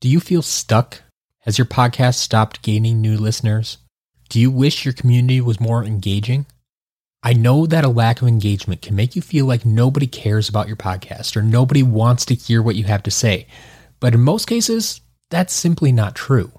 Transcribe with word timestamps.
Do 0.00 0.08
you 0.08 0.20
feel 0.20 0.42
stuck? 0.42 1.02
Has 1.40 1.58
your 1.58 1.64
podcast 1.64 2.14
stopped 2.14 2.62
gaining 2.62 3.00
new 3.00 3.16
listeners? 3.16 3.78
Do 4.28 4.38
you 4.38 4.48
wish 4.48 4.84
your 4.84 4.94
community 4.94 5.40
was 5.40 5.58
more 5.58 5.82
engaging? 5.82 6.46
I 7.24 7.32
know 7.32 7.66
that 7.66 7.84
a 7.84 7.88
lack 7.88 8.22
of 8.22 8.28
engagement 8.28 8.80
can 8.80 8.94
make 8.94 9.16
you 9.16 9.22
feel 9.22 9.44
like 9.44 9.66
nobody 9.66 10.06
cares 10.06 10.48
about 10.48 10.68
your 10.68 10.76
podcast 10.76 11.36
or 11.36 11.42
nobody 11.42 11.82
wants 11.82 12.24
to 12.26 12.36
hear 12.36 12.62
what 12.62 12.76
you 12.76 12.84
have 12.84 13.02
to 13.02 13.10
say. 13.10 13.48
But 13.98 14.14
in 14.14 14.20
most 14.20 14.46
cases, 14.46 15.00
that's 15.30 15.52
simply 15.52 15.90
not 15.90 16.14
true. 16.14 16.52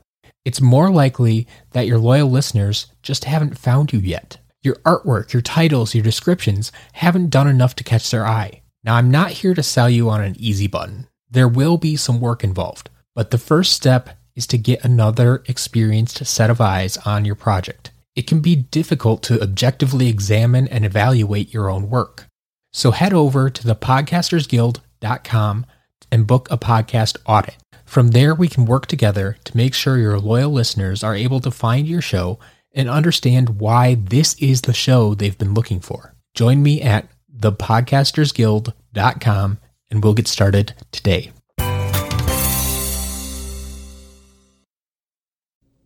It's 0.43 0.59
more 0.59 0.89
likely 0.89 1.47
that 1.71 1.87
your 1.87 1.97
loyal 1.97 2.29
listeners 2.29 2.87
just 3.01 3.23
haven't 3.23 3.57
found 3.57 3.93
you 3.93 3.99
yet. 3.99 4.37
Your 4.63 4.75
artwork, 4.85 5.31
your 5.31 5.41
titles, 5.41 5.95
your 5.95 6.03
descriptions 6.03 6.73
haven't 6.91 7.29
done 7.29 7.47
enough 7.47 7.73
to 7.75 7.85
catch 7.85 8.11
their 8.11 8.27
eye. 8.27 8.63
Now, 8.83 8.95
I'm 8.95 9.09
not 9.09 9.31
here 9.31 9.53
to 9.53 9.63
sell 9.63 9.89
you 9.89 10.09
on 10.09 10.21
an 10.21 10.35
easy 10.37 10.67
button. 10.67 11.07
There 11.31 11.47
will 11.47 11.77
be 11.77 11.95
some 11.95 12.19
work 12.19 12.43
involved. 12.43 12.89
But 13.19 13.31
the 13.31 13.37
first 13.37 13.73
step 13.73 14.11
is 14.33 14.47
to 14.47 14.57
get 14.57 14.85
another 14.85 15.43
experienced 15.45 16.25
set 16.25 16.49
of 16.49 16.61
eyes 16.61 16.95
on 16.99 17.25
your 17.25 17.35
project. 17.35 17.91
It 18.15 18.27
can 18.27 18.39
be 18.39 18.55
difficult 18.55 19.23
to 19.23 19.41
objectively 19.41 20.07
examine 20.07 20.69
and 20.69 20.85
evaluate 20.85 21.53
your 21.53 21.69
own 21.69 21.89
work. 21.89 22.27
So 22.71 22.91
head 22.91 23.13
over 23.13 23.49
to 23.49 23.61
thepodcastersguild.com 23.61 25.65
and 26.09 26.27
book 26.27 26.47
a 26.49 26.57
podcast 26.57 27.17
audit. 27.25 27.57
From 27.83 28.11
there, 28.11 28.33
we 28.33 28.47
can 28.47 28.63
work 28.63 28.85
together 28.85 29.35
to 29.43 29.57
make 29.57 29.73
sure 29.73 29.97
your 29.97 30.17
loyal 30.17 30.51
listeners 30.51 31.03
are 31.03 31.13
able 31.13 31.41
to 31.41 31.51
find 31.51 31.89
your 31.89 32.01
show 32.01 32.39
and 32.71 32.89
understand 32.89 33.59
why 33.59 33.95
this 33.95 34.33
is 34.35 34.61
the 34.61 34.71
show 34.71 35.13
they've 35.13 35.37
been 35.37 35.53
looking 35.53 35.81
for. 35.81 36.15
Join 36.35 36.63
me 36.63 36.81
at 36.81 37.09
thepodcastersguild.com 37.37 39.57
and 39.91 40.03
we'll 40.05 40.13
get 40.13 40.29
started 40.29 40.73
today. 40.93 41.33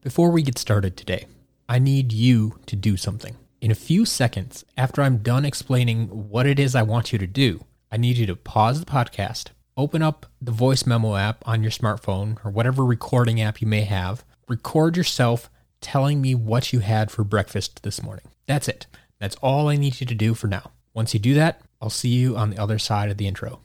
Before 0.04 0.32
we 0.32 0.42
get 0.42 0.58
started 0.58 0.98
today, 0.98 1.28
I 1.70 1.80
need 1.80 2.12
you 2.12 2.60
to 2.66 2.76
do 2.76 2.98
something. 2.98 3.38
In 3.62 3.72
a 3.72 3.76
few 3.76 4.06
seconds, 4.06 4.66
after 4.78 5.02
I'm 5.02 5.20
done 5.20 5.46
explaining 5.46 6.08
what 6.08 6.46
it 6.46 6.60
is 6.60 6.76
I 6.76 6.82
want 6.82 7.14
you 7.14 7.20
to 7.20 7.26
do, 7.26 7.64
I 7.90 7.96
need 7.96 8.18
you 8.18 8.26
to 8.26 8.36
pause 8.36 8.82
the 8.82 8.86
podcast, 8.86 9.52
open 9.78 10.02
up 10.02 10.26
the 10.42 10.52
voice 10.52 10.86
memo 10.86 11.16
app 11.16 11.48
on 11.48 11.64
your 11.64 11.72
smartphone 11.72 12.38
or 12.44 12.52
whatever 12.52 12.84
recording 12.84 13.40
app 13.40 13.62
you 13.62 13.68
may 13.68 13.84
have, 13.84 14.26
record 14.50 14.98
yourself 14.98 15.50
telling 15.80 16.22
me 16.22 16.36
what 16.36 16.74
you 16.74 16.80
had 16.82 17.10
for 17.10 17.24
breakfast 17.24 17.82
this 17.84 18.04
morning. 18.04 18.26
That's 18.46 18.68
it. 18.68 18.88
That's 19.20 19.38
all 19.38 19.70
I 19.70 19.78
need 19.78 20.02
you 20.02 20.08
to 20.08 20.16
do 20.16 20.34
for 20.34 20.48
now. 20.48 20.72
Once 20.94 21.14
you 21.14 21.20
do 21.22 21.34
that, 21.36 21.62
I'll 21.82 21.90
see 21.90 22.10
you 22.10 22.36
on 22.36 22.50
the 22.50 22.62
other 22.62 22.78
side 22.78 23.10
of 23.10 23.16
the 23.16 23.28
intro. 23.28 23.62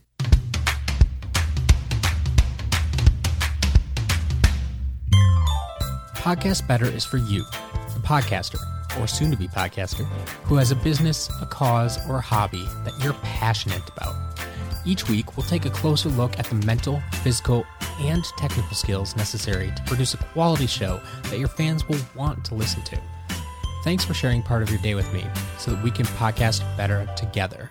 Podcast 6.19 6.67
Better 6.67 6.87
is 6.87 7.05
for 7.05 7.17
you, 7.17 7.45
the 7.95 8.01
podcaster, 8.03 8.59
or 9.01 9.07
soon 9.07 9.31
to 9.31 9.37
be 9.37 9.47
podcaster, 9.47 10.05
who 10.45 10.57
has 10.57 10.73
a 10.73 10.77
business, 10.77 11.31
a 11.41 11.47
cause, 11.47 11.99
or 12.09 12.17
a 12.17 12.21
hobby 12.21 12.69
that 12.85 12.93
you're 13.03 13.15
passionate 13.15 13.89
about. 13.97 14.17
Each 14.85 15.09
week, 15.09 15.37
we'll 15.37 15.47
take 15.47 15.65
a 15.65 15.71
closer 15.71 16.09
look 16.09 16.37
at 16.39 16.47
the 16.47 16.57
mental, 16.67 17.01
physical, 17.23 17.65
and 18.01 18.25
technical 18.37 18.75
skills 18.75 19.17
necessary 19.17 19.73
to 19.75 19.83
produce 19.85 20.15
a 20.15 20.19
quality 20.19 20.67
show 20.67 21.01
that 21.25 21.39
your 21.39 21.49
fans 21.49 21.89
will 21.89 22.01
want 22.17 22.45
to 22.47 22.55
listen 22.55 22.83
to. 22.83 23.01
Thanks 23.85 24.05
for 24.05 24.13
sharing 24.13 24.43
part 24.43 24.63
of 24.63 24.71
your 24.71 24.81
day 24.81 24.97
with 24.97 25.11
me 25.13 25.25
so 25.57 25.71
that 25.71 25.83
we 25.85 25.91
can 25.91 26.05
podcast 26.07 26.61
better 26.77 27.09
together. 27.17 27.71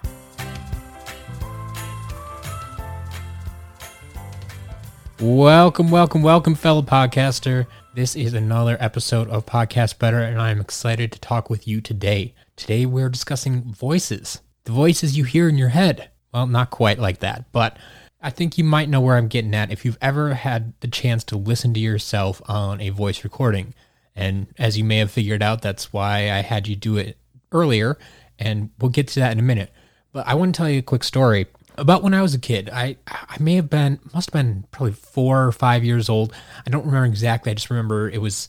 Welcome, 5.20 5.90
welcome, 5.90 6.22
welcome, 6.22 6.54
fellow 6.54 6.84
podcaster. 6.84 7.66
This 7.96 8.16
is 8.16 8.36
another 8.36 8.78
episode 8.80 9.28
of 9.30 9.48
Podcast 9.48 9.98
Better, 9.98 10.20
and 10.20 10.40
I'm 10.40 10.62
excited 10.62 11.12
to 11.12 11.20
talk 11.20 11.50
with 11.50 11.68
you 11.68 11.82
today. 11.82 12.36
Today, 12.56 12.86
we're 12.86 13.10
discussing 13.10 13.74
voices, 13.74 14.42
the 14.66 14.74
voices 14.74 15.18
you 15.18 15.24
hear 15.24 15.50
in 15.50 15.58
your 15.58 15.70
head. 15.70 16.12
Well, 16.32 16.46
not 16.46 16.70
quite 16.70 17.00
like 17.00 17.22
that, 17.22 17.52
but 17.52 17.80
I 18.22 18.30
think 18.30 18.60
you 18.60 18.64
might 18.64 18.90
know 18.90 19.02
where 19.02 19.18
I'm 19.18 19.28
getting 19.28 19.56
at 19.56 19.72
if 19.72 19.84
you've 19.84 19.98
ever 20.02 20.36
had 20.36 20.74
the 20.82 20.88
chance 20.88 21.24
to 21.26 21.36
listen 21.36 21.74
to 21.74 21.80
yourself 21.80 22.40
on 22.48 22.80
a 22.80 22.90
voice 22.90 23.24
recording. 23.24 23.74
And 24.16 24.54
as 24.60 24.78
you 24.78 24.84
may 24.84 24.98
have 24.98 25.10
figured 25.10 25.42
out, 25.42 25.64
that's 25.64 25.92
why 25.92 26.32
I 26.32 26.44
had 26.44 26.68
you 26.68 26.76
do 26.76 26.96
it 26.96 27.18
earlier, 27.52 27.98
and 28.38 28.70
we'll 28.80 28.92
get 28.92 29.08
to 29.08 29.20
that 29.22 29.32
in 29.32 29.40
a 29.40 29.44
minute. 29.44 29.74
But 30.14 30.28
I 30.28 30.36
want 30.36 30.54
to 30.54 30.58
tell 30.58 30.70
you 30.70 30.80
a 30.80 30.84
quick 30.84 31.04
story 31.04 31.48
about 31.78 32.04
when 32.04 32.14
I 32.14 32.22
was 32.22 32.34
a 32.34 32.40
kid. 32.40 32.70
I 32.72 32.98
I 33.08 33.38
may 33.40 33.56
have 33.56 33.70
been 33.70 34.00
must 34.14 34.32
have 34.32 34.34
been 34.34 34.66
probably 34.72 34.94
four 34.94 35.46
or 35.46 35.52
five 35.52 35.84
years 35.84 36.10
old. 36.10 36.34
I 36.66 36.70
don't 36.70 36.86
remember 36.86 37.06
exactly. 37.06 37.52
I 37.52 37.56
just 37.56 37.70
remember 37.70 38.10
it 38.10 38.22
was 38.22 38.48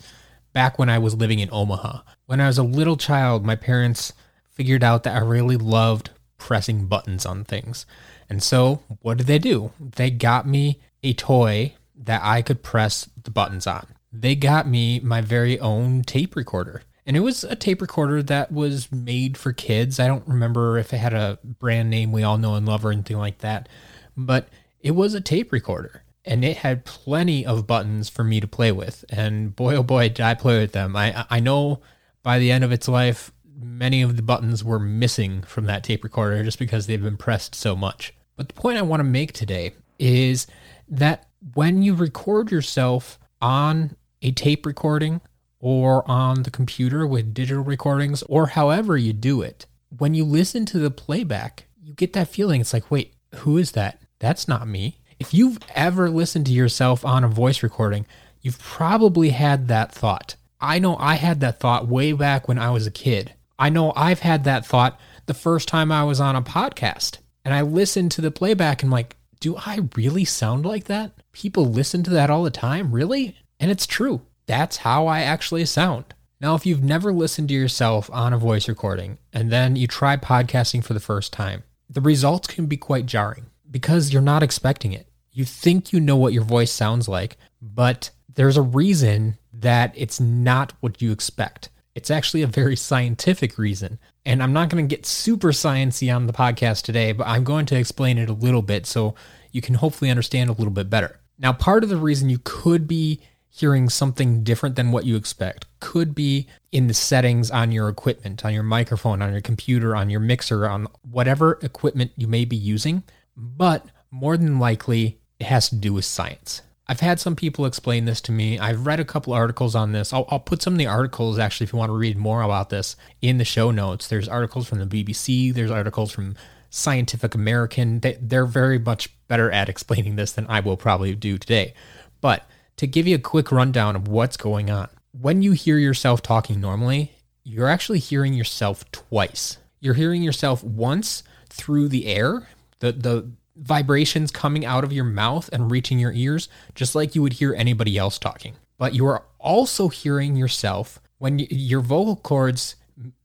back 0.52 0.78
when 0.78 0.88
I 0.88 0.98
was 0.98 1.14
living 1.14 1.38
in 1.38 1.48
Omaha. 1.52 2.00
When 2.26 2.40
I 2.40 2.46
was 2.46 2.58
a 2.58 2.62
little 2.62 2.96
child, 2.96 3.44
my 3.44 3.56
parents 3.56 4.12
figured 4.50 4.82
out 4.82 5.04
that 5.04 5.16
I 5.16 5.20
really 5.20 5.56
loved 5.56 6.10
pressing 6.36 6.86
buttons 6.86 7.26
on 7.26 7.44
things. 7.44 7.86
And 8.28 8.42
so, 8.42 8.82
what 9.00 9.18
did 9.18 9.26
they 9.26 9.38
do? 9.38 9.72
They 9.78 10.10
got 10.10 10.46
me 10.46 10.80
a 11.02 11.12
toy 11.12 11.74
that 11.96 12.22
I 12.24 12.42
could 12.42 12.62
press 12.62 13.08
the 13.22 13.30
buttons 13.30 13.66
on. 13.66 13.86
They 14.12 14.34
got 14.34 14.66
me 14.66 15.00
my 15.00 15.20
very 15.20 15.58
own 15.60 16.02
tape 16.02 16.34
recorder. 16.34 16.82
And 17.08 17.16
it 17.16 17.20
was 17.20 17.42
a 17.42 17.56
tape 17.56 17.80
recorder 17.80 18.22
that 18.24 18.52
was 18.52 18.92
made 18.92 19.38
for 19.38 19.54
kids. 19.54 19.98
I 19.98 20.06
don't 20.06 20.28
remember 20.28 20.76
if 20.76 20.92
it 20.92 20.98
had 20.98 21.14
a 21.14 21.38
brand 21.42 21.88
name 21.88 22.12
we 22.12 22.22
all 22.22 22.36
know 22.36 22.54
and 22.54 22.66
love 22.66 22.84
or 22.84 22.92
anything 22.92 23.16
like 23.16 23.38
that, 23.38 23.66
but 24.14 24.50
it 24.80 24.90
was 24.90 25.14
a 25.14 25.20
tape 25.22 25.50
recorder 25.50 26.02
and 26.26 26.44
it 26.44 26.58
had 26.58 26.84
plenty 26.84 27.46
of 27.46 27.66
buttons 27.66 28.10
for 28.10 28.24
me 28.24 28.40
to 28.40 28.46
play 28.46 28.72
with. 28.72 29.06
And 29.08 29.56
boy, 29.56 29.76
oh 29.76 29.82
boy, 29.82 30.10
did 30.10 30.20
I 30.20 30.34
play 30.34 30.60
with 30.60 30.72
them. 30.72 30.94
I, 30.96 31.24
I 31.30 31.40
know 31.40 31.80
by 32.22 32.38
the 32.38 32.52
end 32.52 32.62
of 32.62 32.72
its 32.72 32.88
life, 32.88 33.32
many 33.58 34.02
of 34.02 34.16
the 34.16 34.22
buttons 34.22 34.62
were 34.62 34.78
missing 34.78 35.40
from 35.40 35.64
that 35.64 35.84
tape 35.84 36.04
recorder 36.04 36.44
just 36.44 36.58
because 36.58 36.86
they've 36.86 37.02
been 37.02 37.16
pressed 37.16 37.54
so 37.54 37.74
much. 37.74 38.12
But 38.36 38.48
the 38.48 38.54
point 38.54 38.76
I 38.76 38.82
want 38.82 39.00
to 39.00 39.04
make 39.04 39.32
today 39.32 39.72
is 39.98 40.46
that 40.90 41.26
when 41.54 41.82
you 41.82 41.94
record 41.94 42.50
yourself 42.50 43.18
on 43.40 43.96
a 44.20 44.30
tape 44.32 44.66
recording 44.66 45.22
or 45.60 46.08
on 46.10 46.42
the 46.42 46.50
computer 46.50 47.06
with 47.06 47.34
digital 47.34 47.64
recordings 47.64 48.22
or 48.24 48.48
however 48.48 48.96
you 48.96 49.12
do 49.12 49.42
it, 49.42 49.66
when 49.96 50.14
you 50.14 50.24
listen 50.24 50.66
to 50.66 50.78
the 50.78 50.90
playback, 50.90 51.66
you 51.82 51.94
get 51.94 52.12
that 52.12 52.28
feeling. 52.28 52.60
It's 52.60 52.72
like, 52.72 52.90
wait, 52.90 53.14
who 53.36 53.58
is 53.58 53.72
that? 53.72 54.00
That's 54.18 54.48
not 54.48 54.68
me. 54.68 54.98
If 55.18 55.34
you've 55.34 55.58
ever 55.74 56.10
listened 56.10 56.46
to 56.46 56.52
yourself 56.52 57.04
on 57.04 57.24
a 57.24 57.28
voice 57.28 57.62
recording, 57.62 58.06
you've 58.40 58.58
probably 58.58 59.30
had 59.30 59.68
that 59.68 59.92
thought. 59.92 60.36
I 60.60 60.78
know 60.78 60.96
I 60.96 61.14
had 61.14 61.40
that 61.40 61.60
thought 61.60 61.88
way 61.88 62.12
back 62.12 62.48
when 62.48 62.58
I 62.58 62.70
was 62.70 62.86
a 62.86 62.92
kid. 62.92 63.34
I 63.58 63.70
know 63.70 63.92
I've 63.96 64.20
had 64.20 64.44
that 64.44 64.66
thought 64.66 64.98
the 65.26 65.34
first 65.34 65.68
time 65.68 65.90
I 65.90 66.04
was 66.04 66.20
on 66.20 66.36
a 66.36 66.42
podcast 66.42 67.18
and 67.44 67.54
I 67.54 67.62
listened 67.62 68.12
to 68.12 68.20
the 68.20 68.30
playback 68.30 68.82
and 68.82 68.88
I'm 68.88 68.92
like, 68.92 69.16
do 69.40 69.56
I 69.56 69.80
really 69.96 70.24
sound 70.24 70.64
like 70.64 70.84
that? 70.84 71.12
People 71.32 71.66
listen 71.66 72.02
to 72.04 72.10
that 72.10 72.30
all 72.30 72.42
the 72.42 72.50
time, 72.50 72.92
really? 72.92 73.36
And 73.60 73.70
it's 73.70 73.86
true 73.86 74.22
that's 74.48 74.78
how 74.78 75.06
I 75.06 75.20
actually 75.20 75.64
sound. 75.66 76.14
Now, 76.40 76.54
if 76.54 76.64
you've 76.64 76.82
never 76.82 77.12
listened 77.12 77.48
to 77.50 77.54
yourself 77.54 78.08
on 78.12 78.32
a 78.32 78.38
voice 78.38 78.68
recording 78.68 79.18
and 79.32 79.52
then 79.52 79.76
you 79.76 79.86
try 79.86 80.16
podcasting 80.16 80.82
for 80.82 80.94
the 80.94 81.00
first 81.00 81.32
time, 81.32 81.64
the 81.88 82.00
results 82.00 82.48
can 82.48 82.66
be 82.66 82.76
quite 82.76 83.06
jarring 83.06 83.46
because 83.70 84.12
you're 84.12 84.22
not 84.22 84.42
expecting 84.42 84.92
it. 84.92 85.06
You 85.32 85.44
think 85.44 85.92
you 85.92 86.00
know 86.00 86.16
what 86.16 86.32
your 86.32 86.44
voice 86.44 86.72
sounds 86.72 87.08
like, 87.08 87.36
but 87.60 88.10
there's 88.34 88.56
a 88.56 88.62
reason 88.62 89.36
that 89.52 89.92
it's 89.94 90.18
not 90.18 90.72
what 90.80 91.02
you 91.02 91.12
expect. 91.12 91.68
It's 91.94 92.10
actually 92.10 92.42
a 92.42 92.46
very 92.46 92.76
scientific 92.76 93.58
reason. 93.58 93.98
And 94.24 94.42
I'm 94.42 94.52
not 94.52 94.70
going 94.70 94.88
to 94.88 94.96
get 94.96 95.04
super 95.04 95.48
sciency 95.48 96.14
on 96.14 96.26
the 96.26 96.32
podcast 96.32 96.82
today, 96.82 97.12
but 97.12 97.26
I'm 97.26 97.44
going 97.44 97.66
to 97.66 97.76
explain 97.76 98.16
it 98.16 98.30
a 98.30 98.34
little 98.34 98.62
bit 98.62 98.86
so 98.86 99.14
you 99.52 99.60
can 99.60 99.74
hopefully 99.74 100.10
understand 100.10 100.48
a 100.48 100.54
little 100.54 100.72
bit 100.72 100.88
better. 100.88 101.20
Now, 101.38 101.52
part 101.52 101.82
of 101.82 101.90
the 101.90 101.96
reason 101.96 102.30
you 102.30 102.40
could 102.42 102.86
be 102.86 103.20
hearing 103.50 103.88
something 103.88 104.44
different 104.44 104.76
than 104.76 104.92
what 104.92 105.04
you 105.04 105.16
expect. 105.16 105.66
Could 105.80 106.14
be 106.14 106.46
in 106.70 106.86
the 106.86 106.94
settings 106.94 107.50
on 107.50 107.72
your 107.72 107.88
equipment, 107.88 108.44
on 108.44 108.52
your 108.52 108.62
microphone, 108.62 109.22
on 109.22 109.32
your 109.32 109.40
computer, 109.40 109.96
on 109.96 110.10
your 110.10 110.20
mixer, 110.20 110.68
on 110.68 110.86
whatever 111.02 111.58
equipment 111.62 112.12
you 112.16 112.28
may 112.28 112.44
be 112.44 112.56
using, 112.56 113.02
but 113.36 113.86
more 114.10 114.36
than 114.36 114.58
likely 114.58 115.18
it 115.38 115.46
has 115.46 115.68
to 115.70 115.76
do 115.76 115.92
with 115.92 116.04
science. 116.04 116.62
I've 116.90 117.00
had 117.00 117.20
some 117.20 117.36
people 117.36 117.66
explain 117.66 118.06
this 118.06 118.20
to 118.22 118.32
me. 118.32 118.58
I've 118.58 118.86
read 118.86 118.98
a 118.98 119.04
couple 119.04 119.34
articles 119.34 119.74
on 119.74 119.92
this. 119.92 120.12
I'll, 120.12 120.26
I'll, 120.30 120.40
put 120.40 120.62
some 120.62 120.72
of 120.72 120.78
the 120.78 120.86
articles, 120.86 121.38
actually, 121.38 121.64
if 121.64 121.72
you 121.72 121.78
want 121.78 121.90
to 121.90 121.96
read 121.96 122.16
more 122.16 122.40
about 122.40 122.70
this, 122.70 122.96
in 123.20 123.36
the 123.36 123.44
show 123.44 123.70
notes. 123.70 124.08
There's 124.08 124.28
articles 124.28 124.66
from 124.66 124.78
the 124.78 124.86
BBC, 124.86 125.52
there's 125.52 125.70
articles 125.70 126.10
from 126.10 126.34
Scientific 126.70 127.34
American. 127.34 128.00
They, 128.00 128.16
they're 128.20 128.46
very 128.46 128.78
much 128.78 129.10
better 129.28 129.50
at 129.50 129.68
explaining 129.68 130.16
this 130.16 130.32
than 130.32 130.46
I 130.48 130.60
will 130.60 130.78
probably 130.78 131.14
do 131.14 131.36
today. 131.36 131.74
But 132.22 132.48
to 132.78 132.86
give 132.86 133.06
you 133.06 133.16
a 133.16 133.20
quick 133.20 133.52
rundown 133.52 133.94
of 133.94 134.08
what's 134.08 134.36
going 134.36 134.70
on. 134.70 134.88
When 135.12 135.42
you 135.42 135.52
hear 135.52 135.78
yourself 135.78 136.22
talking 136.22 136.60
normally, 136.60 137.12
you're 137.44 137.68
actually 137.68 137.98
hearing 137.98 138.34
yourself 138.34 138.90
twice. 138.90 139.58
You're 139.80 139.94
hearing 139.94 140.22
yourself 140.22 140.64
once 140.64 141.22
through 141.48 141.88
the 141.88 142.06
air, 142.06 142.48
the 142.80 142.92
the 142.92 143.30
vibrations 143.56 144.30
coming 144.30 144.64
out 144.64 144.84
of 144.84 144.92
your 144.92 145.04
mouth 145.04 145.50
and 145.52 145.70
reaching 145.70 145.98
your 145.98 146.12
ears, 146.12 146.48
just 146.74 146.94
like 146.94 147.14
you 147.14 147.22
would 147.22 147.34
hear 147.34 147.54
anybody 147.54 147.98
else 147.98 148.18
talking. 148.18 148.54
But 148.78 148.94
you 148.94 149.06
are 149.06 149.24
also 149.40 149.88
hearing 149.88 150.36
yourself 150.36 151.00
when 151.18 151.40
your 151.50 151.80
vocal 151.80 152.16
cords 152.16 152.76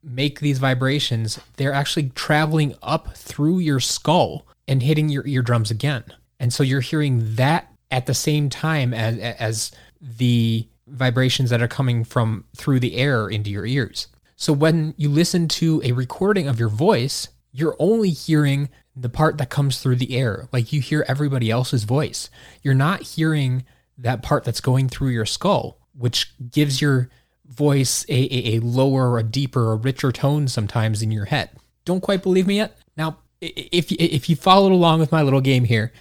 make 0.03 0.39
these 0.39 0.59
vibrations, 0.59 1.39
they're 1.57 1.73
actually 1.73 2.09
traveling 2.09 2.75
up 2.81 3.15
through 3.15 3.59
your 3.59 3.79
skull 3.79 4.45
and 4.67 4.81
hitting 4.81 5.09
your 5.09 5.25
eardrums 5.27 5.71
again. 5.71 6.03
And 6.39 6.53
so 6.53 6.63
you're 6.63 6.81
hearing 6.81 7.35
that 7.35 7.72
at 7.93 8.07
the 8.07 8.13
same 8.13 8.49
time 8.49 8.93
as 8.93 9.17
as 9.19 9.71
the 10.01 10.67
vibrations 10.87 11.51
that 11.51 11.61
are 11.61 11.67
coming 11.67 12.03
from 12.03 12.43
through 12.57 12.79
the 12.79 12.97
air 12.97 13.29
into 13.29 13.49
your 13.49 13.65
ears. 13.65 14.07
So 14.35 14.51
when 14.51 14.95
you 14.97 15.07
listen 15.07 15.47
to 15.49 15.79
a 15.85 15.93
recording 15.93 16.47
of 16.47 16.59
your 16.59 16.69
voice, 16.69 17.29
you're 17.51 17.75
only 17.79 18.09
hearing 18.09 18.69
the 18.95 19.09
part 19.09 19.37
that 19.37 19.49
comes 19.49 19.79
through 19.79 19.97
the 19.97 20.17
air. 20.17 20.49
Like 20.51 20.73
you 20.73 20.81
hear 20.81 21.05
everybody 21.07 21.51
else's 21.51 21.83
voice. 21.83 22.29
You're 22.63 22.73
not 22.73 23.03
hearing 23.03 23.63
that 23.97 24.23
part 24.23 24.43
that's 24.43 24.59
going 24.59 24.89
through 24.89 25.09
your 25.09 25.25
skull, 25.25 25.77
which 25.95 26.33
gives 26.51 26.81
your 26.81 27.09
voice 27.45 28.05
a, 28.09 28.23
a, 28.35 28.55
a 28.55 28.59
lower, 28.59 29.19
a 29.19 29.23
deeper, 29.23 29.71
a 29.71 29.75
richer 29.75 30.11
tone 30.11 30.47
sometimes 30.47 31.03
in 31.03 31.11
your 31.11 31.25
head. 31.25 31.51
Don't 31.85 32.01
quite 32.01 32.23
believe 32.23 32.47
me 32.47 32.57
yet? 32.57 32.75
Now, 32.97 33.19
if 33.39 33.91
if 33.91 34.29
you 34.29 34.35
followed 34.35 34.71
along 34.71 34.99
with 34.99 35.11
my 35.11 35.21
little 35.21 35.41
game 35.41 35.65
here 35.65 35.91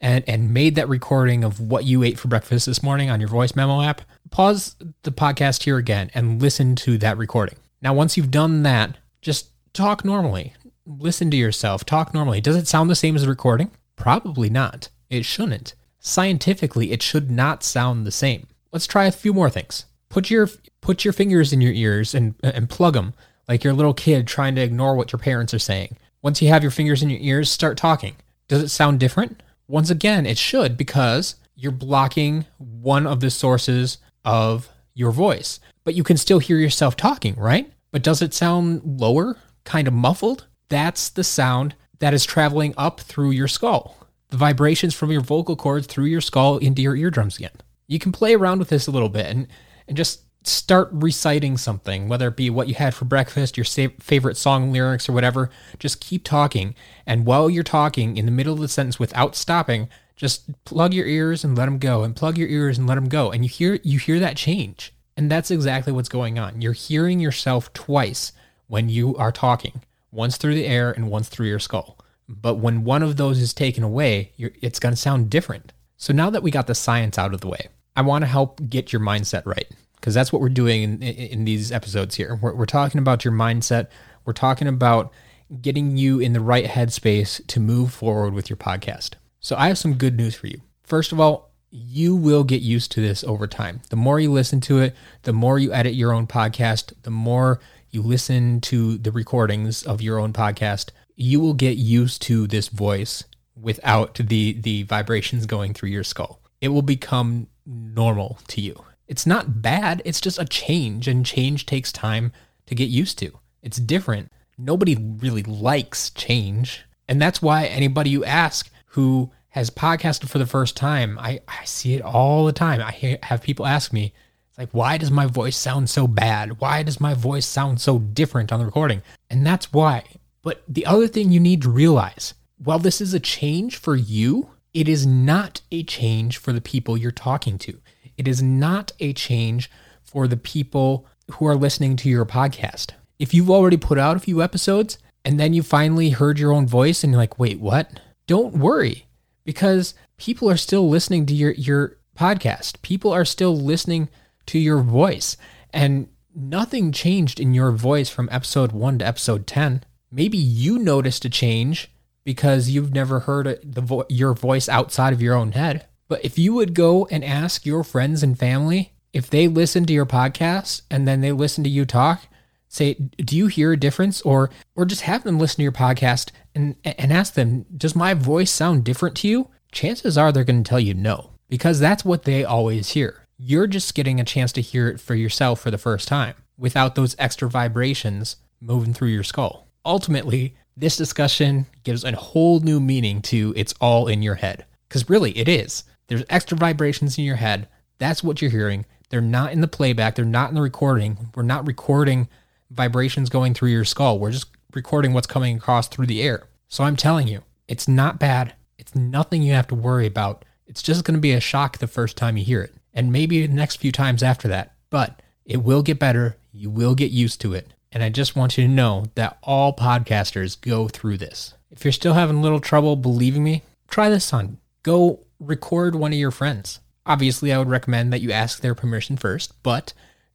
and 0.00 0.24
and 0.28 0.52
made 0.52 0.74
that 0.76 0.88
recording 0.88 1.44
of 1.44 1.60
what 1.60 1.84
you 1.84 2.02
ate 2.02 2.18
for 2.18 2.28
breakfast 2.28 2.66
this 2.66 2.82
morning 2.82 3.10
on 3.10 3.20
your 3.20 3.28
voice 3.28 3.54
memo 3.54 3.82
app, 3.82 4.02
pause 4.30 4.76
the 5.02 5.12
podcast 5.12 5.64
here 5.64 5.76
again 5.76 6.10
and 6.14 6.40
listen 6.40 6.76
to 6.76 6.98
that 6.98 7.16
recording. 7.16 7.56
Now, 7.80 7.94
once 7.94 8.16
you've 8.16 8.30
done 8.30 8.62
that, 8.64 8.96
just 9.22 9.50
talk 9.72 10.04
normally. 10.04 10.54
Listen 10.86 11.30
to 11.30 11.36
yourself. 11.36 11.84
Talk 11.84 12.14
normally. 12.14 12.40
Does 12.40 12.56
it 12.56 12.66
sound 12.66 12.90
the 12.90 12.94
same 12.94 13.14
as 13.14 13.22
the 13.22 13.28
recording? 13.28 13.70
Probably 13.96 14.48
not. 14.48 14.88
It 15.10 15.24
shouldn't. 15.24 15.74
Scientifically, 16.00 16.92
it 16.92 17.02
should 17.02 17.30
not 17.30 17.62
sound 17.62 18.06
the 18.06 18.10
same. 18.10 18.46
Let's 18.72 18.86
try 18.86 19.06
a 19.06 19.12
few 19.12 19.32
more 19.32 19.50
things. 19.50 19.84
Put 20.08 20.30
your 20.30 20.48
put 20.80 21.04
your 21.04 21.12
fingers 21.12 21.52
in 21.52 21.60
your 21.60 21.72
ears 21.72 22.14
and 22.14 22.34
and 22.42 22.70
plug 22.70 22.94
them 22.94 23.14
like 23.48 23.64
you're 23.64 23.72
little 23.72 23.94
kid 23.94 24.26
trying 24.26 24.54
to 24.54 24.62
ignore 24.62 24.94
what 24.94 25.12
your 25.12 25.18
parents 25.18 25.52
are 25.52 25.58
saying. 25.58 25.96
Once 26.22 26.42
you 26.42 26.48
have 26.48 26.62
your 26.62 26.70
fingers 26.70 27.02
in 27.02 27.10
your 27.10 27.20
ears, 27.20 27.50
start 27.50 27.76
talking. 27.76 28.16
Does 28.48 28.62
it 28.62 28.68
sound 28.68 29.00
different? 29.00 29.42
Once 29.68 29.90
again, 29.90 30.24
it 30.24 30.38
should 30.38 30.76
because 30.76 31.36
you're 31.54 31.70
blocking 31.70 32.46
one 32.56 33.06
of 33.06 33.20
the 33.20 33.30
sources 33.30 33.98
of 34.24 34.70
your 34.94 35.10
voice. 35.10 35.60
But 35.84 35.94
you 35.94 36.02
can 36.02 36.16
still 36.16 36.38
hear 36.38 36.56
yourself 36.56 36.96
talking, 36.96 37.34
right? 37.36 37.70
But 37.90 38.02
does 38.02 38.22
it 38.22 38.32
sound 38.34 38.82
lower, 38.84 39.36
kind 39.64 39.86
of 39.86 39.94
muffled? 39.94 40.46
That's 40.68 41.10
the 41.10 41.24
sound 41.24 41.74
that 41.98 42.14
is 42.14 42.24
traveling 42.24 42.74
up 42.76 43.00
through 43.00 43.32
your 43.32 43.48
skull. 43.48 43.96
The 44.30 44.36
vibrations 44.36 44.94
from 44.94 45.10
your 45.10 45.20
vocal 45.20 45.56
cords 45.56 45.86
through 45.86 46.06
your 46.06 46.20
skull 46.20 46.58
into 46.58 46.82
your 46.82 46.96
eardrums 46.96 47.36
again. 47.36 47.56
You 47.86 47.98
can 47.98 48.12
play 48.12 48.34
around 48.34 48.58
with 48.58 48.68
this 48.68 48.86
a 48.86 48.90
little 48.90 49.08
bit 49.08 49.26
and, 49.26 49.48
and 49.86 49.96
just 49.96 50.22
start 50.44 50.88
reciting 50.92 51.56
something, 51.56 52.08
whether 52.08 52.28
it 52.28 52.36
be 52.36 52.50
what 52.50 52.68
you 52.68 52.74
had 52.74 52.94
for 52.94 53.04
breakfast, 53.04 53.56
your 53.56 53.64
sa- 53.64 53.88
favorite 54.00 54.36
song 54.36 54.72
lyrics, 54.72 55.08
or 55.08 55.12
whatever. 55.12 55.50
Just 55.78 56.00
keep 56.00 56.24
talking. 56.24 56.74
And 57.06 57.26
while 57.26 57.50
you're 57.50 57.62
talking 57.62 58.16
in 58.16 58.26
the 58.26 58.32
middle 58.32 58.54
of 58.54 58.60
the 58.60 58.68
sentence 58.68 58.98
without 58.98 59.36
stopping, 59.36 59.88
just 60.16 60.64
plug 60.64 60.94
your 60.94 61.06
ears 61.06 61.44
and 61.44 61.56
let 61.56 61.66
them 61.66 61.78
go, 61.78 62.02
and 62.02 62.16
plug 62.16 62.38
your 62.38 62.48
ears 62.48 62.78
and 62.78 62.86
let 62.86 62.96
them 62.96 63.08
go. 63.08 63.30
And 63.30 63.44
you 63.44 63.48
hear 63.48 63.78
you 63.82 63.98
hear 63.98 64.18
that 64.18 64.36
change. 64.36 64.92
And 65.16 65.30
that's 65.30 65.50
exactly 65.50 65.92
what's 65.92 66.08
going 66.08 66.38
on. 66.38 66.60
You're 66.60 66.72
hearing 66.72 67.20
yourself 67.20 67.72
twice 67.72 68.32
when 68.68 68.88
you 68.88 69.16
are 69.16 69.32
talking, 69.32 69.82
once 70.12 70.36
through 70.36 70.54
the 70.54 70.66
air 70.66 70.92
and 70.92 71.10
once 71.10 71.28
through 71.28 71.48
your 71.48 71.58
skull. 71.58 71.98
But 72.28 72.56
when 72.56 72.84
one 72.84 73.02
of 73.02 73.16
those 73.16 73.40
is 73.40 73.54
taken 73.54 73.82
away, 73.82 74.32
it's 74.38 74.78
going 74.78 74.94
to 74.94 75.00
sound 75.00 75.30
different. 75.30 75.72
So 75.96 76.12
now 76.12 76.30
that 76.30 76.42
we 76.42 76.50
got 76.50 76.66
the 76.66 76.74
science 76.74 77.18
out 77.18 77.34
of 77.34 77.40
the 77.40 77.48
way, 77.48 77.68
I 77.96 78.02
want 78.02 78.22
to 78.22 78.26
help 78.26 78.60
get 78.68 78.92
your 78.92 79.00
mindset 79.00 79.44
right 79.44 79.66
because 79.98 80.14
that's 80.14 80.32
what 80.32 80.40
we're 80.40 80.48
doing 80.48 80.82
in, 80.82 81.02
in, 81.02 81.44
these 81.44 81.72
episodes 81.72 82.14
here. 82.14 82.38
We're, 82.40 82.54
we're 82.54 82.66
talking 82.66 82.98
about 82.98 83.24
your 83.24 83.34
mindset. 83.34 83.88
We're 84.24 84.32
talking 84.32 84.68
about 84.68 85.12
getting 85.60 85.96
you 85.96 86.20
in 86.20 86.32
the 86.32 86.40
right 86.40 86.66
headspace 86.66 87.44
to 87.46 87.60
move 87.60 87.92
forward 87.92 88.34
with 88.34 88.50
your 88.50 88.56
podcast. 88.56 89.14
So 89.40 89.56
I 89.56 89.68
have 89.68 89.78
some 89.78 89.94
good 89.94 90.16
news 90.16 90.34
for 90.34 90.46
you. 90.46 90.60
First 90.82 91.12
of 91.12 91.20
all, 91.20 91.52
you 91.70 92.16
will 92.16 92.44
get 92.44 92.62
used 92.62 92.92
to 92.92 93.00
this 93.00 93.22
over 93.24 93.46
time. 93.46 93.82
The 93.90 93.96
more 93.96 94.18
you 94.18 94.32
listen 94.32 94.60
to 94.62 94.78
it, 94.78 94.96
the 95.22 95.32
more 95.32 95.58
you 95.58 95.72
edit 95.72 95.94
your 95.94 96.12
own 96.12 96.26
podcast, 96.26 96.92
the 97.02 97.10
more 97.10 97.60
you 97.90 98.02
listen 98.02 98.60
to 98.62 98.98
the 98.98 99.12
recordings 99.12 99.82
of 99.82 100.00
your 100.00 100.18
own 100.18 100.32
podcast, 100.32 100.90
you 101.14 101.40
will 101.40 101.54
get 101.54 101.76
used 101.76 102.22
to 102.22 102.46
this 102.46 102.68
voice 102.68 103.24
without 103.60 104.14
the 104.14 104.52
the 104.60 104.84
vibrations 104.84 105.46
going 105.46 105.74
through 105.74 105.88
your 105.88 106.04
skull. 106.04 106.40
It 106.60 106.68
will 106.68 106.82
become 106.82 107.48
normal 107.66 108.38
to 108.48 108.60
you. 108.60 108.84
It's 109.08 109.26
not 109.26 109.62
bad, 109.62 110.02
it's 110.04 110.20
just 110.20 110.38
a 110.38 110.44
change 110.44 111.08
and 111.08 111.24
change 111.24 111.66
takes 111.66 111.90
time 111.90 112.30
to 112.66 112.74
get 112.74 112.90
used 112.90 113.18
to. 113.18 113.32
It's 113.62 113.78
different. 113.78 114.30
Nobody 114.58 114.96
really 114.96 115.42
likes 115.42 116.10
change. 116.10 116.84
And 117.08 117.20
that's 117.20 117.40
why 117.40 117.64
anybody 117.64 118.10
you 118.10 118.24
ask 118.24 118.70
who 118.86 119.32
has 119.50 119.70
podcasted 119.70 120.28
for 120.28 120.38
the 120.38 120.46
first 120.46 120.76
time, 120.76 121.18
I, 121.18 121.40
I 121.48 121.64
see 121.64 121.94
it 121.94 122.02
all 122.02 122.44
the 122.44 122.52
time. 122.52 122.80
I 122.82 123.18
have 123.22 123.42
people 123.42 123.66
ask 123.66 123.92
me, 123.92 124.12
it's 124.50 124.58
like, 124.58 124.70
why 124.72 124.98
does 124.98 125.10
my 125.10 125.26
voice 125.26 125.56
sound 125.56 125.88
so 125.88 126.06
bad? 126.06 126.60
Why 126.60 126.82
does 126.82 127.00
my 127.00 127.14
voice 127.14 127.46
sound 127.46 127.80
so 127.80 127.98
different 127.98 128.52
on 128.52 128.60
the 128.60 128.66
recording? 128.66 129.02
And 129.30 129.46
that's 129.46 129.72
why. 129.72 130.04
But 130.42 130.62
the 130.68 130.84
other 130.86 131.08
thing 131.08 131.32
you 131.32 131.40
need 131.40 131.62
to 131.62 131.70
realize 131.70 132.34
while 132.62 132.78
this 132.78 133.00
is 133.00 133.14
a 133.14 133.20
change 133.20 133.76
for 133.76 133.96
you, 133.96 134.50
it 134.74 134.88
is 134.88 135.06
not 135.06 135.62
a 135.72 135.82
change 135.82 136.36
for 136.36 136.52
the 136.52 136.60
people 136.60 136.96
you're 136.96 137.10
talking 137.10 137.58
to. 137.58 137.80
It 138.18 138.28
is 138.28 138.42
not 138.42 138.92
a 139.00 139.12
change 139.14 139.70
for 140.02 140.28
the 140.28 140.36
people 140.36 141.06
who 141.32 141.46
are 141.46 141.56
listening 141.56 141.96
to 141.96 142.08
your 142.08 142.26
podcast. 142.26 142.90
If 143.18 143.32
you've 143.32 143.50
already 143.50 143.76
put 143.76 143.98
out 143.98 144.16
a 144.16 144.20
few 144.20 144.42
episodes 144.42 144.98
and 145.24 145.38
then 145.38 145.54
you 145.54 145.62
finally 145.62 146.10
heard 146.10 146.38
your 146.38 146.52
own 146.52 146.66
voice 146.66 147.02
and 147.02 147.12
you're 147.12 147.20
like, 147.20 147.38
wait, 147.38 147.60
what? 147.60 148.00
Don't 148.26 148.56
worry 148.56 149.06
because 149.44 149.94
people 150.18 150.50
are 150.50 150.56
still 150.56 150.88
listening 150.88 151.24
to 151.26 151.34
your 151.34 151.52
your 151.52 151.96
podcast. 152.18 152.82
People 152.82 153.12
are 153.12 153.24
still 153.24 153.56
listening 153.56 154.08
to 154.46 154.58
your 154.58 154.80
voice 154.80 155.36
and 155.72 156.08
nothing 156.34 156.92
changed 156.92 157.40
in 157.40 157.54
your 157.54 157.72
voice 157.72 158.08
from 158.08 158.28
episode 158.30 158.72
1 158.72 158.98
to 158.98 159.06
episode 159.06 159.46
10. 159.46 159.84
Maybe 160.10 160.38
you 160.38 160.78
noticed 160.78 161.24
a 161.24 161.30
change 161.30 161.90
because 162.24 162.70
you've 162.70 162.92
never 162.92 163.20
heard 163.20 163.60
the 163.64 163.80
vo- 163.80 164.06
your 164.08 164.34
voice 164.34 164.68
outside 164.68 165.12
of 165.12 165.22
your 165.22 165.34
own 165.34 165.52
head. 165.52 165.86
But 166.08 166.24
if 166.24 166.38
you 166.38 166.54
would 166.54 166.74
go 166.74 167.06
and 167.10 167.22
ask 167.22 167.66
your 167.66 167.84
friends 167.84 168.22
and 168.22 168.38
family 168.38 168.92
if 169.12 169.28
they 169.28 169.46
listen 169.46 169.84
to 169.86 169.92
your 169.92 170.06
podcast 170.06 170.82
and 170.90 171.06
then 171.06 171.20
they 171.20 171.32
listen 171.32 171.62
to 171.64 171.70
you 171.70 171.84
talk, 171.84 172.22
say, 172.68 172.94
"Do 172.94 173.36
you 173.36 173.46
hear 173.46 173.72
a 173.72 173.76
difference?" 173.78 174.22
or 174.22 174.50
or 174.74 174.84
just 174.84 175.02
have 175.02 175.22
them 175.22 175.38
listen 175.38 175.56
to 175.56 175.62
your 175.62 175.72
podcast 175.72 176.30
and 176.54 176.76
and 176.82 177.12
ask 177.12 177.34
them, 177.34 177.66
"Does 177.76 177.94
my 177.94 178.14
voice 178.14 178.50
sound 178.50 178.84
different 178.84 179.16
to 179.18 179.28
you?" 179.28 179.48
Chances 179.70 180.16
are 180.16 180.32
they're 180.32 180.44
going 180.44 180.62
to 180.62 180.68
tell 180.68 180.80
you 180.80 180.94
no, 180.94 181.30
because 181.50 181.78
that's 181.78 182.04
what 182.04 182.24
they 182.24 182.42
always 182.42 182.90
hear. 182.90 183.24
You're 183.36 183.66
just 183.66 183.94
getting 183.94 184.18
a 184.18 184.24
chance 184.24 184.50
to 184.52 184.62
hear 184.62 184.88
it 184.88 185.00
for 185.00 185.14
yourself 185.14 185.60
for 185.60 185.70
the 185.70 185.78
first 185.78 186.08
time 186.08 186.34
without 186.56 186.94
those 186.94 187.14
extra 187.18 187.48
vibrations 187.48 188.36
moving 188.60 188.94
through 188.94 189.08
your 189.08 189.22
skull. 189.22 189.68
Ultimately, 189.84 190.56
this 190.76 190.96
discussion 190.96 191.66
gives 191.84 192.02
a 192.02 192.16
whole 192.16 192.60
new 192.60 192.80
meaning 192.80 193.20
to 193.22 193.52
it's 193.56 193.74
all 193.80 194.08
in 194.08 194.22
your 194.22 194.36
head. 194.36 194.64
Because 194.88 195.08
really, 195.10 195.36
it 195.36 195.48
is. 195.48 195.84
There's 196.08 196.24
extra 196.28 196.56
vibrations 196.56 197.16
in 197.18 197.24
your 197.24 197.36
head. 197.36 197.68
That's 197.98 198.22
what 198.22 198.42
you're 198.42 198.50
hearing. 198.50 198.86
They're 199.10 199.20
not 199.20 199.52
in 199.52 199.60
the 199.60 199.68
playback, 199.68 200.14
they're 200.14 200.24
not 200.24 200.50
in 200.50 200.54
the 200.54 200.62
recording. 200.62 201.30
We're 201.34 201.42
not 201.42 201.66
recording 201.66 202.28
vibrations 202.70 203.30
going 203.30 203.54
through 203.54 203.70
your 203.70 203.84
skull. 203.84 204.18
We're 204.18 204.32
just 204.32 204.48
recording 204.74 205.14
what's 205.14 205.26
coming 205.26 205.56
across 205.56 205.88
through 205.88 206.06
the 206.06 206.22
air. 206.22 206.46
So 206.68 206.84
I'm 206.84 206.96
telling 206.96 207.28
you, 207.28 207.42
it's 207.66 207.88
not 207.88 208.18
bad. 208.18 208.54
It's 208.76 208.94
nothing 208.94 209.42
you 209.42 209.54
have 209.54 209.68
to 209.68 209.74
worry 209.74 210.06
about. 210.06 210.44
It's 210.66 210.82
just 210.82 211.04
going 211.04 211.14
to 211.14 211.20
be 211.20 211.32
a 211.32 211.40
shock 211.40 211.78
the 211.78 211.86
first 211.86 212.16
time 212.16 212.36
you 212.36 212.44
hear 212.44 212.60
it, 212.60 212.74
and 212.92 213.10
maybe 213.10 213.46
the 213.46 213.52
next 213.52 213.76
few 213.76 213.92
times 213.92 214.22
after 214.22 214.48
that. 214.48 214.74
But 214.90 215.22
it 215.44 215.62
will 215.62 215.82
get 215.82 215.98
better. 215.98 216.36
You 216.52 216.68
will 216.68 216.94
get 216.94 217.10
used 217.10 217.40
to 217.40 217.54
it. 217.54 217.72
And 217.90 218.02
I 218.02 218.10
just 218.10 218.36
want 218.36 218.58
you 218.58 218.66
to 218.66 218.72
know 218.72 219.06
that 219.14 219.38
all 219.42 219.74
podcasters 219.74 220.60
go 220.60 220.88
through 220.88 221.16
this. 221.16 221.54
If 221.70 221.84
you're 221.84 221.92
still 221.92 222.12
having 222.14 222.36
a 222.36 222.40
little 222.42 222.60
trouble 222.60 222.96
believing 222.96 223.42
me, 223.42 223.62
try 223.88 224.10
this 224.10 224.32
on. 224.34 224.58
Go 224.82 225.24
record 225.38 225.94
one 225.94 226.12
of 226.12 226.18
your 226.18 226.30
friends. 226.30 226.80
Obviously, 227.06 227.52
I 227.52 227.58
would 227.58 227.70
recommend 227.70 228.12
that 228.12 228.20
you 228.20 228.32
ask 228.32 228.60
their 228.60 228.74
permission 228.74 229.16
first, 229.16 229.62
but 229.62 229.92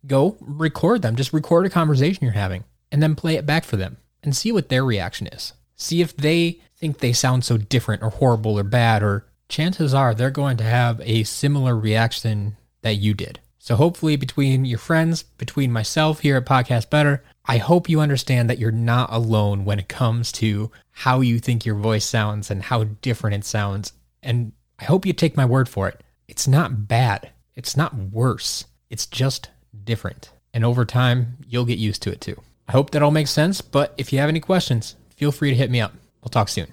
go 0.08 0.38
record 0.40 1.02
them. 1.02 1.16
Just 1.16 1.34
record 1.34 1.66
a 1.66 1.70
conversation 1.70 2.24
you're 2.24 2.34
having 2.34 2.64
and 2.92 3.02
then 3.02 3.16
play 3.16 3.36
it 3.36 3.46
back 3.46 3.64
for 3.64 3.78
them 3.78 3.98
and 4.24 4.36
see 4.36 4.52
what 4.52 4.70
their 4.70 4.84
reaction 4.84 5.28
is. 5.28 5.54
See 5.76 6.02
if 6.02 6.16
they 6.16 6.62
think 6.76 7.00
they 7.00 7.14
sound 7.14 7.46
so 7.46 7.58
different 7.58 8.02
or 8.02 8.10
horrible 8.10 8.58
or 8.58 8.64
bad, 8.64 9.04
or 9.04 9.26
chances 9.50 9.94
are 9.94 10.14
they're 10.14 10.32
going 10.32 10.58
to 10.58 10.64
have 10.64 11.00
a 11.02 11.24
similar 11.24 11.78
reaction 11.78 12.58
that 12.82 12.96
you 12.96 13.14
did. 13.14 13.40
So 13.60 13.76
hopefully 13.76 14.18
between 14.18 14.66
your 14.66 14.80
friends, 14.80 15.24
between 15.24 15.72
myself 15.72 16.20
here 16.20 16.36
at 16.38 16.46
Podcast 16.46 16.90
Better, 16.90 17.24
I 17.46 17.58
hope 17.58 17.88
you 17.88 18.02
understand 18.02 18.50
that 18.50 18.60
you're 18.60 18.72
not 18.72 19.12
alone 19.12 19.64
when 19.64 19.80
it 19.80 19.88
comes 19.88 20.32
to 20.34 20.72
how 20.92 21.22
you 21.22 21.40
think 21.40 21.66
your 21.66 21.76
voice 21.76 22.06
sounds 22.06 22.52
and 22.52 22.64
how 22.64 22.84
different 22.84 23.36
it 23.36 23.46
sounds. 23.46 23.94
And 24.22 24.52
I 24.80 24.86
hope 24.86 25.06
you 25.06 25.14
take 25.14 25.38
my 25.38 25.46
word 25.46 25.70
for 25.70 25.88
it. 25.88 26.02
It's 26.28 26.48
not 26.48 26.88
bad. 26.88 27.32
It's 27.56 27.78
not 27.78 27.94
worse. 27.96 28.66
It's 28.90 29.06
just 29.06 29.50
different. 29.84 30.32
And 30.54 30.66
over 30.66 30.86
time, 30.86 31.38
you'll 31.48 31.66
get 31.66 31.80
used 31.80 32.02
to 32.04 32.12
it 32.12 32.22
too. 32.22 32.42
I 32.68 32.72
hope 32.72 32.92
that 32.92 33.04
all 33.04 33.12
makes 33.12 33.32
sense, 33.32 33.62
but 33.62 33.94
if 33.98 34.14
you 34.14 34.20
have 34.20 34.30
any 34.30 34.40
questions, 34.40 34.96
feel 35.16 35.32
free 35.32 35.50
to 35.50 35.56
hit 35.56 35.72
me 35.72 35.82
up. 35.82 35.94
We'll 36.22 36.30
talk 36.30 36.50
soon. 36.50 36.68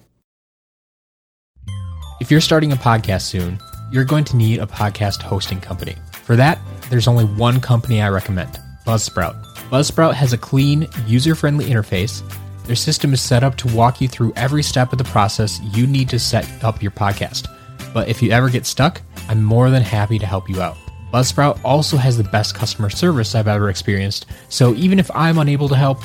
If 2.21 2.31
you're 2.31 2.41
starting 2.41 2.73
a 2.73 2.77
podcast 2.77 3.23
soon, 3.23 3.59
you're 3.91 4.05
going 4.05 4.25
to 4.25 4.37
need 4.37 4.61
a 4.61 4.67
podcast 4.67 5.23
hosting 5.23 5.61
company. 5.61 5.97
For 6.25 6.37
that, 6.37 6.59
there's 6.91 7.09
only 7.09 7.25
one 7.25 7.61
company 7.61 8.03
I 8.03 8.09
recommend 8.09 8.59
Buzzsprout. 8.87 9.43
Buzzsprout 9.71 10.15
has 10.15 10.33
a 10.33 10.39
clean, 10.39 10.87
user 11.07 11.35
friendly 11.35 11.67
interface. 11.67 12.23
Their 12.65 12.77
system 12.77 13.13
is 13.13 13.21
set 13.21 13.43
up 13.43 13.57
to 13.57 13.75
walk 13.75 14.01
you 14.01 14.09
through 14.09 14.33
every 14.37 14.63
step 14.63 14.93
of 14.93 14.99
the 14.99 15.05
process 15.05 15.61
you 15.75 15.87
need 15.87 16.09
to 16.11 16.19
set 16.19 16.47
up 16.63 16.83
your 16.83 16.93
podcast. 16.93 17.49
But 17.93 18.09
if 18.09 18.23
you 18.23 18.31
ever 18.31 18.49
get 18.49 18.67
stuck, 18.67 19.03
I'm 19.29 19.43
more 19.43 19.71
than 19.71 19.83
happy 19.83 20.19
to 20.19 20.27
help 20.27 20.49
you 20.49 20.61
out. 20.61 20.77
Buzzsprout 21.13 21.61
also 21.65 21.97
has 21.97 22.17
the 22.17 22.25
best 22.25 22.55
customer 22.55 22.89
service 22.89 23.35
I've 23.35 23.49
ever 23.49 23.69
experienced, 23.69 24.27
so 24.49 24.75
even 24.75 25.01
if 25.01 25.11
I'm 25.13 25.39
unable 25.39 25.69
to 25.69 25.75
help, 25.75 25.99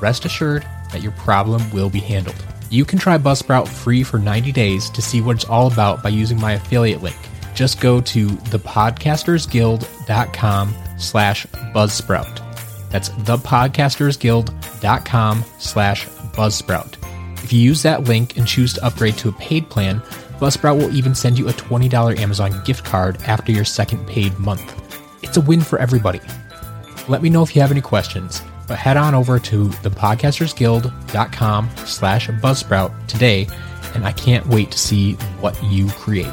rest 0.00 0.24
assured 0.24 0.64
that 0.92 1.02
your 1.02 1.12
problem 1.12 1.68
will 1.72 1.90
be 1.90 2.00
handled. 2.00 2.36
You 2.70 2.84
can 2.84 2.98
try 2.98 3.18
Buzzsprout 3.18 3.68
free 3.68 4.04
for 4.04 4.18
90 4.18 4.52
days 4.52 4.88
to 4.90 5.02
see 5.02 5.20
what 5.20 5.36
it's 5.36 5.44
all 5.44 5.70
about 5.70 6.02
by 6.02 6.08
using 6.10 6.40
my 6.40 6.52
affiliate 6.52 7.02
link. 7.02 7.16
Just 7.54 7.80
go 7.80 8.00
to 8.00 8.28
thepodcastersguild.com 8.28 10.74
slash 10.96 11.46
buzzsprout. 11.46 12.38
That's 12.90 13.10
thepodcastersguild.com 13.10 15.44
slash 15.58 16.06
buzzsprout. 16.06 17.01
If 17.42 17.52
you 17.52 17.60
use 17.60 17.82
that 17.82 18.04
link 18.04 18.36
and 18.36 18.46
choose 18.46 18.72
to 18.74 18.84
upgrade 18.84 19.16
to 19.18 19.28
a 19.28 19.32
paid 19.32 19.68
plan, 19.68 20.00
Buzzsprout 20.38 20.76
will 20.76 20.94
even 20.94 21.14
send 21.14 21.38
you 21.38 21.48
a 21.48 21.52
$20 21.52 22.18
Amazon 22.18 22.62
gift 22.64 22.84
card 22.84 23.20
after 23.22 23.52
your 23.52 23.64
second 23.64 24.06
paid 24.06 24.38
month. 24.38 24.62
It's 25.22 25.36
a 25.36 25.40
win 25.40 25.60
for 25.60 25.78
everybody. 25.78 26.20
Let 27.08 27.22
me 27.22 27.30
know 27.30 27.42
if 27.42 27.54
you 27.54 27.62
have 27.62 27.70
any 27.70 27.80
questions, 27.80 28.42
but 28.68 28.78
head 28.78 28.96
on 28.96 29.14
over 29.14 29.38
to 29.38 29.68
thepodcastersguild.com 29.68 31.70
slash 31.84 32.28
buzzsprout 32.28 33.06
today, 33.06 33.48
and 33.94 34.04
I 34.04 34.12
can't 34.12 34.46
wait 34.46 34.70
to 34.70 34.78
see 34.78 35.14
what 35.40 35.60
you 35.64 35.88
create. 35.90 36.28